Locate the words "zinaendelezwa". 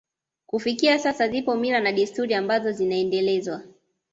2.71-3.61